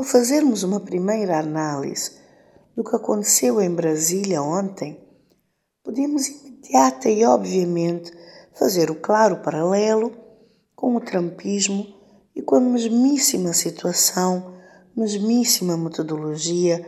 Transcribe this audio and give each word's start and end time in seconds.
Ao 0.00 0.04
fazermos 0.04 0.62
uma 0.62 0.80
primeira 0.80 1.38
análise 1.38 2.12
do 2.74 2.82
que 2.82 2.96
aconteceu 2.96 3.60
em 3.60 3.68
Brasília 3.68 4.42
ontem, 4.42 4.98
podemos 5.84 6.26
imediata 6.26 7.10
e 7.10 7.22
obviamente 7.22 8.10
fazer 8.54 8.90
o 8.90 8.94
claro 8.94 9.42
paralelo 9.42 10.10
com 10.74 10.96
o 10.96 11.02
trampismo 11.02 11.86
e 12.34 12.40
com 12.40 12.54
a 12.54 12.60
mesmíssima 12.60 13.52
situação, 13.52 14.54
mesmíssima 14.96 15.76
metodologia 15.76 16.78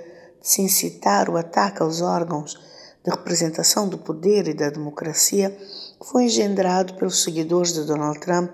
de 0.41 0.49
se 0.49 0.63
incitar 0.63 1.29
o 1.29 1.37
ataque 1.37 1.83
aos 1.83 2.01
órgãos 2.01 2.59
de 3.05 3.11
representação 3.11 3.91
do 3.91 3.99
poder 3.99 4.49
e 4.49 4.55
da 4.55 4.71
democracia 4.71 5.51
que 5.51 6.07
foi 6.07 6.25
engendrado 6.25 6.95
pelos 6.95 7.23
seguidores 7.23 7.75
de 7.75 7.85
Donald 7.85 8.19
Trump 8.21 8.51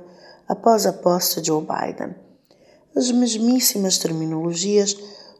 após 0.48 0.84
a 0.84 0.92
posse 0.92 1.40
de 1.40 1.46
Joe 1.46 1.62
Biden. 1.64 2.27
As 2.98 3.10
mesmíssimas 3.10 3.96
terminologias, 3.96 4.94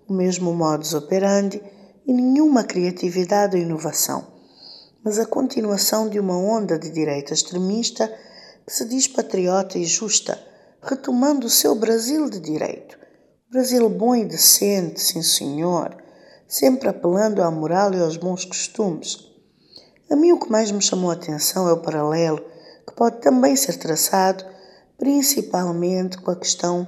o 0.09 0.15
mesmo 0.15 0.55
modus 0.55 0.95
operandi 0.95 1.61
e 2.07 2.13
nenhuma 2.13 2.65
criatividade 2.65 3.55
ou 3.55 3.63
inovação 3.63 4.39
mas 5.09 5.19
a 5.19 5.25
continuação 5.25 6.09
de 6.09 6.19
uma 6.19 6.37
onda 6.37 6.79
de 6.79 6.91
direita 6.91 7.33
extremista 7.33 8.13
que 8.67 8.73
se 8.73 8.85
diz 8.85 9.09
patriota 9.09 9.79
e 9.79 9.85
justa, 9.85 10.39
retomando 10.83 11.47
o 11.47 11.51
seu 11.51 11.75
Brasil 11.75 12.29
de 12.29 12.41
direito. 12.41 12.99
Brasil 13.51 13.89
bom 13.89 14.15
e 14.15 14.27
decente, 14.27 15.01
sim 15.01 15.23
senhor, 15.23 15.97
sempre 16.47 16.89
apelando 16.89 17.43
à 17.43 17.51
moral 17.51 17.95
e 17.95 18.01
aos 18.01 18.17
bons 18.19 18.45
costumes. 18.45 19.19
A 20.11 20.17
mim 20.17 20.33
o 20.33 20.39
que 20.39 20.51
mais 20.51 20.71
me 20.71 20.83
chamou 20.83 21.11
a 21.11 21.15
atenção 21.15 21.69
é 21.69 21.73
o 21.73 21.81
paralelo 21.81 22.45
que 22.87 22.95
pode 22.95 23.21
também 23.23 23.57
ser 23.57 23.79
traçado 23.79 24.45
principalmente 24.99 26.19
com 26.19 26.31
a 26.31 26.37
questão 26.37 26.87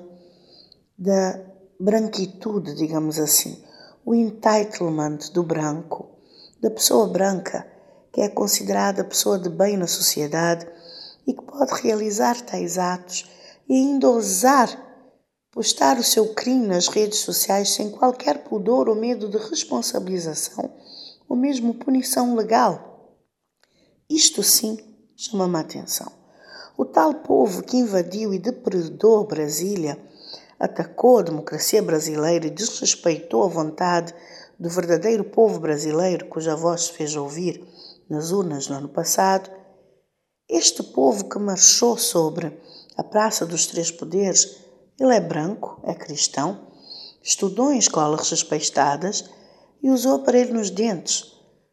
da 1.00 1.40
branquitude, 1.80 2.74
digamos 2.74 3.18
assim, 3.18 3.64
o 4.04 4.14
entitlement 4.14 5.18
do 5.32 5.42
branco, 5.42 6.10
da 6.60 6.70
pessoa 6.70 7.08
branca 7.08 7.66
que 8.12 8.20
é 8.20 8.28
considerada 8.28 9.02
pessoa 9.02 9.38
de 9.38 9.48
bem 9.48 9.78
na 9.78 9.86
sociedade 9.86 10.66
e 11.26 11.32
que 11.32 11.42
pode 11.42 11.72
realizar 11.80 12.38
tais 12.42 12.76
atos 12.76 13.30
e 13.66 13.74
ainda 13.74 14.10
ousar 14.10 14.68
postar 15.50 15.98
o 15.98 16.04
seu 16.04 16.34
crime 16.34 16.66
nas 16.66 16.88
redes 16.88 17.20
sociais 17.20 17.70
sem 17.70 17.90
qualquer 17.90 18.44
pudor 18.44 18.88
ou 18.88 18.94
medo 18.94 19.28
de 19.28 19.38
responsabilização 19.38 20.70
ou 21.26 21.34
mesmo 21.34 21.74
punição 21.74 22.34
legal. 22.34 23.16
Isto 24.08 24.42
sim 24.42 24.76
chama-me 25.16 25.56
a 25.56 25.60
atenção. 25.60 26.12
O 26.76 26.84
tal 26.84 27.14
povo 27.14 27.62
que 27.62 27.76
invadiu 27.76 28.34
e 28.34 28.38
depredou 28.38 29.26
Brasília, 29.26 29.98
atacou 30.60 31.18
a 31.18 31.22
democracia 31.22 31.82
brasileira 31.82 32.46
e 32.46 32.50
desrespeitou 32.50 33.42
a 33.42 33.48
vontade 33.48 34.14
do 34.58 34.68
verdadeiro 34.68 35.24
povo 35.24 35.58
brasileiro 35.58 36.26
cuja 36.26 36.54
voz 36.54 36.82
se 36.82 36.92
fez 36.92 37.16
ouvir, 37.16 37.66
nas 38.10 38.30
urnas 38.30 38.68
no 38.68 38.76
ano 38.76 38.88
passado, 38.88 39.50
este 40.48 40.82
povo 40.82 41.28
que 41.28 41.38
marchou 41.38 41.96
sobre 41.96 42.60
a 42.96 43.02
Praça 43.02 43.46
dos 43.46 43.66
Três 43.66 43.90
Poderes, 43.90 44.58
ele 44.98 45.14
é 45.14 45.20
branco, 45.20 45.80
é 45.84 45.94
cristão, 45.94 46.66
estudou 47.22 47.72
em 47.72 47.78
escolas 47.78 48.28
respeitadas 48.28 49.24
e 49.82 49.90
usou 49.90 50.16
aparelho 50.16 50.54
nos 50.54 50.68
dentes. 50.68 51.32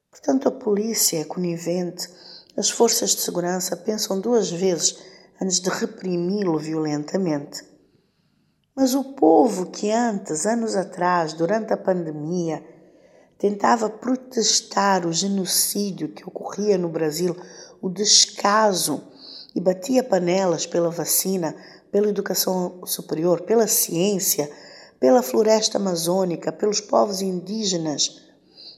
Portanto, 0.09 0.47
a 0.47 0.51
polícia 0.51 1.19
é 1.19 1.25
conivente, 1.25 2.07
as 2.55 2.69
forças 2.69 3.15
de 3.15 3.21
segurança 3.21 3.75
pensam 3.75 4.21
duas 4.21 4.49
vezes 4.49 4.97
antes 5.41 5.59
de 5.59 5.69
reprimi-lo 5.69 6.57
violentamente. 6.57 7.76
Mas 8.77 8.93
o 8.93 9.03
povo 9.03 9.71
que 9.71 9.91
antes, 9.91 10.45
anos 10.45 10.75
atrás, 10.75 11.33
durante 11.33 11.73
a 11.73 11.77
pandemia, 11.77 12.63
tentava 13.35 13.89
protestar 13.89 15.03
o 15.07 15.11
genocídio 15.11 16.09
que 16.09 16.23
ocorria 16.23 16.77
no 16.77 16.87
Brasil, 16.87 17.35
o 17.81 17.89
descaso, 17.89 19.01
e 19.55 19.59
batia 19.59 20.03
panelas 20.03 20.67
pela 20.67 20.91
vacina, 20.91 21.55
pela 21.91 22.07
educação 22.07 22.85
superior, 22.85 23.41
pela 23.41 23.65
ciência, 23.65 24.47
pela 24.99 25.23
floresta 25.23 25.79
amazônica, 25.79 26.51
pelos 26.51 26.79
povos 26.79 27.19
indígenas. 27.19 28.21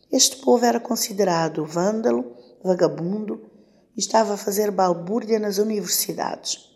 Este 0.10 0.38
povo 0.38 0.64
era 0.64 0.80
considerado 0.80 1.66
vândalo, 1.66 2.38
vagabundo 2.64 3.52
e 3.98 4.00
estava 4.00 4.36
a 4.36 4.38
fazer 4.38 4.72
balbúrdia 4.72 5.40
nas 5.40 5.58
universidades. 5.58 6.69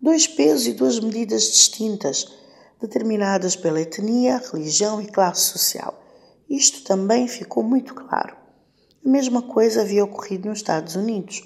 Dois 0.00 0.26
pesos 0.26 0.66
e 0.66 0.72
duas 0.72 1.00
medidas 1.00 1.44
distintas, 1.44 2.26
determinadas 2.80 3.56
pela 3.56 3.80
etnia, 3.80 4.42
religião 4.52 5.00
e 5.00 5.06
classe 5.06 5.42
social. 5.42 6.02
Isto 6.48 6.84
também 6.84 7.26
ficou 7.26 7.62
muito 7.62 7.94
claro. 7.94 8.36
A 9.04 9.08
mesma 9.08 9.42
coisa 9.42 9.80
havia 9.80 10.04
ocorrido 10.04 10.48
nos 10.48 10.58
Estados 10.58 10.96
Unidos. 10.96 11.42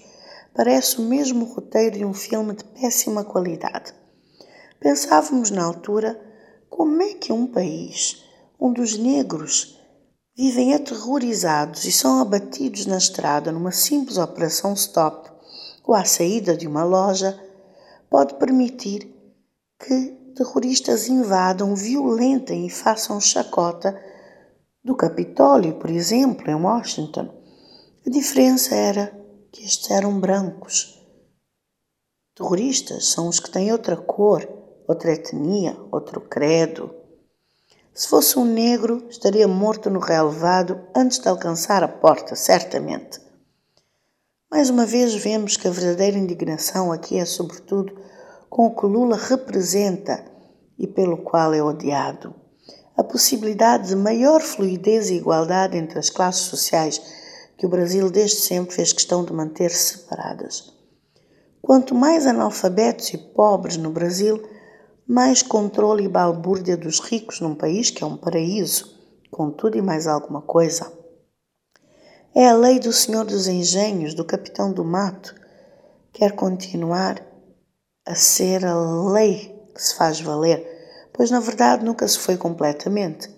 Parece 0.54 1.00
o 1.00 1.04
mesmo 1.04 1.44
roteiro 1.44 1.98
de 1.98 2.04
um 2.04 2.12
filme 2.12 2.54
de 2.54 2.64
péssima 2.64 3.24
qualidade. 3.24 3.94
Pensávamos 4.80 5.50
na 5.50 5.62
altura 5.62 6.20
como 6.68 7.00
é 7.02 7.14
que 7.14 7.32
um 7.32 7.46
país 7.46 8.24
onde 8.58 8.80
os 8.80 8.96
negros 8.98 9.78
vivem 10.36 10.74
aterrorizados 10.74 11.84
e 11.84 11.92
são 11.92 12.20
abatidos 12.20 12.86
na 12.86 12.96
estrada 12.96 13.52
numa 13.52 13.72
simples 13.72 14.16
operação 14.16 14.72
stop 14.74 15.30
ou 15.84 15.94
à 15.94 16.04
saída 16.04 16.56
de 16.56 16.66
uma 16.66 16.82
loja 16.82 17.38
pode 18.10 18.34
permitir 18.34 19.08
que 19.78 20.06
terroristas 20.34 21.08
invadam, 21.08 21.74
violentem 21.76 22.66
e 22.66 22.70
façam 22.70 23.20
chacota 23.20 23.98
do 24.82 24.96
Capitólio, 24.96 25.74
por 25.78 25.88
exemplo, 25.88 26.50
em 26.50 26.54
Washington. 26.54 27.32
A 28.04 28.10
diferença 28.10 28.74
era 28.74 29.16
que 29.52 29.64
estes 29.64 29.90
eram 29.90 30.18
brancos. 30.18 30.98
Terroristas 32.34 33.08
são 33.08 33.28
os 33.28 33.38
que 33.38 33.50
têm 33.50 33.70
outra 33.70 33.96
cor, 33.96 34.46
outra 34.88 35.12
etnia, 35.12 35.76
outro 35.92 36.20
credo. 36.20 36.94
Se 37.94 38.08
fosse 38.08 38.38
um 38.38 38.44
negro, 38.44 39.06
estaria 39.08 39.46
morto 39.46 39.90
no 39.90 40.00
relevado 40.00 40.80
antes 40.96 41.18
de 41.18 41.28
alcançar 41.28 41.84
a 41.84 41.88
porta, 41.88 42.34
certamente. 42.34 43.20
Mais 44.50 44.68
uma 44.68 44.84
vez 44.84 45.14
vemos 45.14 45.56
que 45.56 45.68
a 45.68 45.70
verdadeira 45.70 46.18
indignação 46.18 46.90
aqui 46.90 47.16
é 47.18 47.24
sobretudo 47.24 47.96
com 48.48 48.66
o 48.66 48.74
que 48.74 48.84
Lula 48.84 49.16
representa 49.16 50.24
e 50.76 50.86
pelo 50.86 51.18
qual 51.18 51.54
é 51.54 51.62
odiado 51.62 52.34
a 53.00 53.04
possibilidade 53.04 53.88
de 53.88 53.96
maior 53.96 54.42
fluidez 54.42 55.08
e 55.08 55.14
igualdade 55.14 55.74
entre 55.78 55.98
as 55.98 56.10
classes 56.10 56.42
sociais 56.42 57.00
que 57.56 57.64
o 57.64 57.68
Brasil 57.68 58.10
desde 58.10 58.36
sempre 58.36 58.74
fez 58.74 58.92
questão 58.92 59.24
de 59.24 59.32
manter 59.32 59.70
separadas. 59.70 60.70
Quanto 61.62 61.94
mais 61.94 62.26
analfabetos 62.26 63.14
e 63.14 63.16
pobres 63.16 63.78
no 63.78 63.90
Brasil, 63.90 64.42
mais 65.06 65.42
controle 65.42 66.04
e 66.04 66.08
balbúrdia 66.08 66.76
dos 66.76 67.00
ricos 67.00 67.40
num 67.40 67.54
país 67.54 67.90
que 67.90 68.04
é 68.04 68.06
um 68.06 68.18
paraíso, 68.18 68.98
com 69.30 69.50
tudo 69.50 69.78
e 69.78 69.82
mais 69.82 70.06
alguma 70.06 70.42
coisa. 70.42 70.99
É 72.34 72.48
a 72.48 72.54
lei 72.54 72.78
do 72.78 72.92
Senhor 72.92 73.24
dos 73.24 73.46
Engenhos, 73.46 74.14
do 74.14 74.24
Capitão 74.24 74.72
do 74.72 74.84
Mato, 74.84 75.34
quer 76.12 76.32
continuar 76.32 77.20
a 78.06 78.14
ser 78.14 78.64
a 78.64 78.74
lei 79.12 79.54
que 79.74 79.82
se 79.82 79.94
faz 79.94 80.20
valer 80.20 80.80
pois 81.20 81.30
na 81.30 81.38
verdade 81.40 81.84
nunca 81.84 82.08
se 82.08 82.18
foi 82.18 82.38
completamente. 82.38 83.28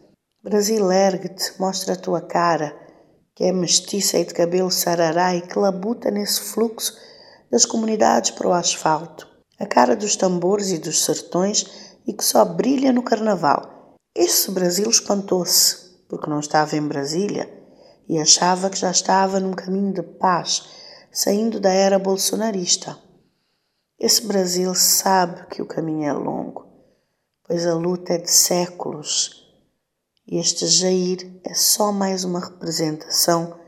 Brasil, 0.40 0.92
ergue-te, 0.92 1.52
mostra 1.58 1.94
a 1.94 1.96
tua 1.96 2.20
cara, 2.20 2.72
que 3.34 3.42
é 3.42 3.52
mestiça 3.52 4.18
e 4.18 4.24
de 4.24 4.32
cabelo 4.32 4.70
sarará 4.70 5.34
e 5.34 5.42
que 5.42 5.58
labuta 5.58 6.08
nesse 6.08 6.40
fluxo 6.42 6.96
das 7.50 7.64
comunidades 7.64 8.30
para 8.30 8.46
o 8.46 8.52
asfalto. 8.52 9.28
A 9.58 9.66
cara 9.66 9.96
dos 9.96 10.14
tambores 10.14 10.70
e 10.70 10.78
dos 10.78 11.04
sertões 11.04 11.96
e 12.06 12.12
que 12.12 12.24
só 12.24 12.44
brilha 12.44 12.92
no 12.92 13.02
carnaval. 13.02 13.96
Esse 14.14 14.50
Brasil 14.52 14.88
espantou-se, 14.88 16.04
porque 16.08 16.30
não 16.30 16.38
estava 16.38 16.76
em 16.76 16.86
Brasília 16.86 17.61
e 18.12 18.18
achava 18.18 18.68
que 18.68 18.78
já 18.78 18.90
estava 18.90 19.40
num 19.40 19.52
caminho 19.52 19.92
de 19.92 20.02
paz, 20.02 20.68
saindo 21.10 21.58
da 21.58 21.72
era 21.72 21.98
bolsonarista. 21.98 22.98
Esse 23.98 24.26
Brasil 24.26 24.74
sabe 24.74 25.46
que 25.46 25.62
o 25.62 25.66
caminho 25.66 26.08
é 26.08 26.12
longo 26.12 26.72
pois 27.52 27.66
a 27.66 27.74
luta 27.74 28.14
é 28.14 28.18
de 28.18 28.30
séculos 28.30 29.46
e 30.26 30.38
este 30.38 30.66
Jair 30.66 31.40
é 31.44 31.52
só 31.52 31.92
mais 31.92 32.24
uma 32.24 32.40
representação 32.40 33.58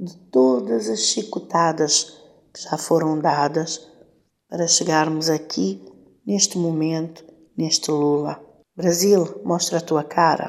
de 0.00 0.16
todas 0.32 0.88
as 0.88 1.00
chicotadas 1.00 2.18
que 2.52 2.60
já 2.62 2.76
foram 2.76 3.20
dadas 3.20 3.86
para 4.48 4.66
chegarmos 4.66 5.30
aqui, 5.30 5.80
neste 6.26 6.58
momento, 6.58 7.24
neste 7.56 7.88
Lula. 7.90 8.42
Brasil, 8.74 9.40
mostra 9.44 9.78
a 9.78 9.80
tua 9.80 10.02
cara. 10.02 10.48